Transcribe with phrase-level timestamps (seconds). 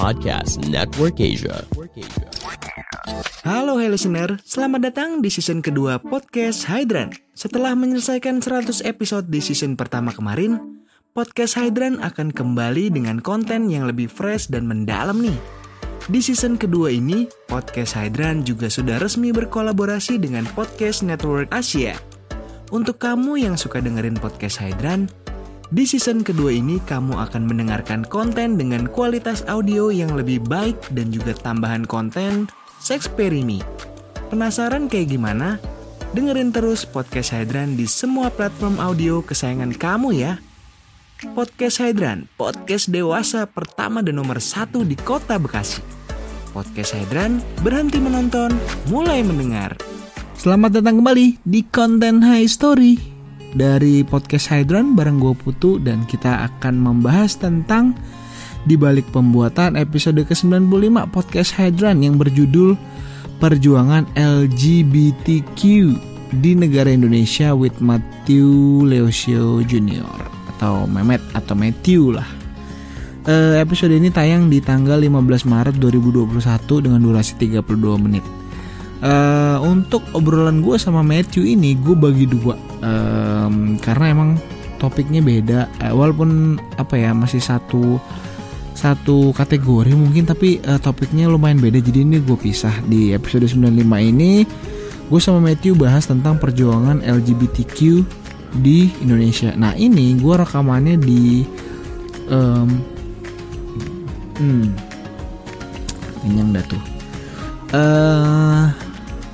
[0.00, 1.60] Podcast Network Asia.
[3.44, 7.12] Halo hey listener, selamat datang di season kedua podcast Hydran.
[7.36, 10.80] Setelah menyelesaikan 100 episode di season pertama kemarin,
[11.12, 15.36] podcast Hydran akan kembali dengan konten yang lebih fresh dan mendalam nih.
[16.08, 21.92] Di season kedua ini, podcast Hydran juga sudah resmi berkolaborasi dengan Podcast Network Asia.
[22.72, 25.12] Untuk kamu yang suka dengerin podcast Hydran,
[25.70, 31.14] di season kedua ini kamu akan mendengarkan konten dengan kualitas audio yang lebih baik dan
[31.14, 32.50] juga tambahan konten
[32.82, 33.62] Sexperimi.
[34.34, 35.62] Penasaran kayak gimana?
[36.10, 40.32] Dengerin terus podcast Hydran di semua platform audio kesayangan kamu ya.
[41.36, 45.84] Podcast Hydran, podcast dewasa pertama dan nomor satu di kota Bekasi.
[46.50, 48.50] Podcast Hydran, berhenti menonton,
[48.90, 49.78] mulai mendengar.
[50.34, 53.19] Selamat datang kembali di konten High Story
[53.54, 57.98] dari podcast Hydran bareng gue Putu dan kita akan membahas tentang
[58.68, 62.76] di balik pembuatan episode ke-95 podcast Hydran yang berjudul
[63.40, 65.60] Perjuangan LGBTQ
[66.44, 70.04] di negara Indonesia with Matthew Leosio Jr.
[70.56, 72.28] atau Mehmet atau Matthew lah.
[73.24, 77.64] Uh, episode ini tayang di tanggal 15 Maret 2021 dengan durasi 32
[77.96, 78.24] menit.
[79.00, 84.30] Uh, untuk obrolan gue sama Matthew ini gue bagi dua um, karena emang
[84.80, 85.68] topiknya beda.
[85.80, 88.00] Uh, walaupun apa ya masih satu
[88.72, 91.78] satu kategori mungkin tapi uh, topiknya lumayan beda.
[91.84, 94.44] Jadi ini gue pisah di episode 95 ini.
[95.10, 97.78] Gue sama Matthew bahas tentang perjuangan LGBTQ
[98.62, 99.52] di Indonesia.
[99.54, 101.42] Nah ini gue rekamannya di
[102.30, 102.68] um,
[104.38, 104.66] hmm,
[106.22, 106.82] kenyang dah tuh.
[107.70, 108.66] Uh,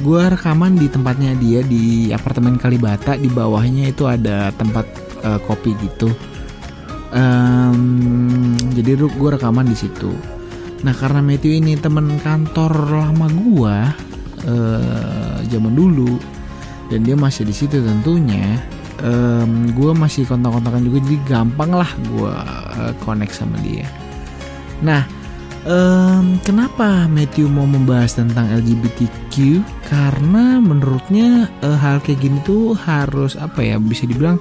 [0.00, 3.14] gue rekaman di tempatnya dia di apartemen Kalibata.
[3.14, 4.88] Di bawahnya itu ada tempat
[5.22, 6.10] uh, kopi gitu.
[7.10, 10.10] Um, jadi gue rekaman di situ.
[10.80, 13.76] Nah karena Matthew ini temen kantor lama gue
[14.48, 16.16] uh, zaman dulu
[16.88, 18.58] dan dia masih di situ tentunya
[19.04, 22.32] um, gue masih kontak-kontakan juga jadi gampang lah gue
[22.80, 23.84] uh, connect sama dia.
[24.80, 25.04] Nah
[25.68, 29.60] um, kenapa Matthew mau membahas tentang LGBTQ?
[29.90, 34.38] Karena menurutnya uh, hal kayak gini tuh harus apa ya bisa dibilang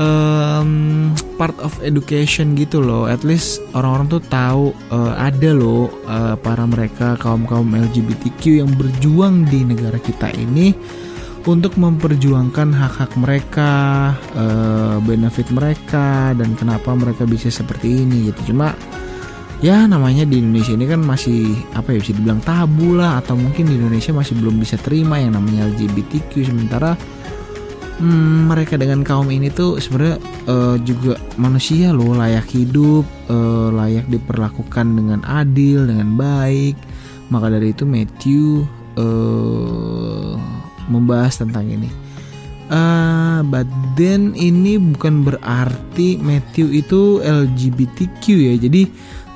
[0.00, 3.04] um, part of education gitu loh.
[3.04, 8.70] At least orang-orang tuh tahu uh, ada loh uh, para mereka kaum kaum LGBTQ yang
[8.72, 10.72] berjuang di negara kita ini
[11.42, 13.70] untuk memperjuangkan hak-hak mereka,
[14.38, 18.54] uh, benefit mereka, dan kenapa mereka bisa seperti ini gitu.
[18.54, 18.78] Cuma
[19.62, 23.70] ya namanya di Indonesia ini kan masih apa ya bisa dibilang tabu lah atau mungkin
[23.70, 26.98] di Indonesia masih belum bisa terima yang namanya LGBTQ sementara
[28.02, 30.18] hmm, mereka dengan kaum ini tuh sebenarnya
[30.50, 36.74] uh, juga manusia loh layak hidup uh, layak diperlakukan dengan adil dengan baik.
[37.30, 38.68] Maka dari itu Matthew
[38.98, 40.36] uh,
[40.90, 41.88] membahas tentang ini.
[42.72, 43.68] Uh, but
[44.00, 48.54] then ini bukan berarti Matthew itu LGBTQ ya.
[48.56, 48.82] Jadi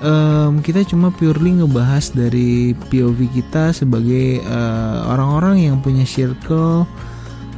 [0.03, 6.85] um, kita cuma purely ngebahas dari POV kita sebagai uh, orang-orang uh, yang punya circle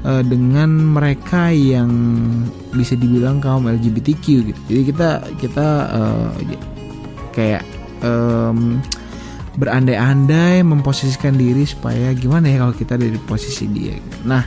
[0.04, 1.90] uh, dengan mereka yang
[2.74, 4.60] bisa dibilang kaum LGBTQ gitu.
[4.68, 5.08] Jadi kita
[5.40, 6.28] kita uh,
[7.34, 7.64] kayak
[8.02, 8.78] um,
[9.58, 13.98] berandai-andai memposisikan diri supaya gimana ya kalau kita dari posisi dia.
[13.98, 14.18] Gitu.
[14.22, 14.46] Nah,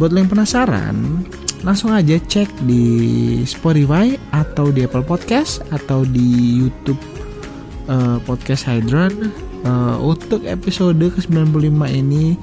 [0.00, 1.24] buat yang penasaran,
[1.60, 2.84] langsung aja cek di
[3.44, 7.15] Spotify atau di Apple Podcast atau di YouTube
[7.90, 9.32] uh, podcast Hydran
[9.66, 12.34] uh, untuk episode ke-95 ini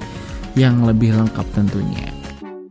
[0.58, 2.10] yang lebih lengkap tentunya.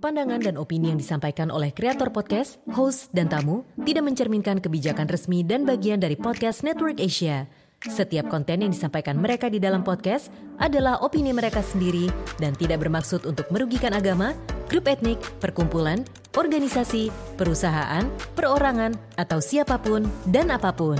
[0.04, 5.48] Pandangan dan opini yang disampaikan oleh kreator podcast, host, dan tamu tidak mencerminkan kebijakan resmi
[5.48, 7.48] dan bagian dari podcast Network Asia.
[7.84, 12.08] Setiap konten yang disampaikan mereka di dalam podcast adalah opini mereka sendiri
[12.40, 14.32] dan tidak bermaksud untuk merugikan agama,
[14.72, 18.08] grup etnik, perkumpulan, organisasi, perusahaan,
[18.40, 21.00] perorangan, atau siapa pun dan apa pun.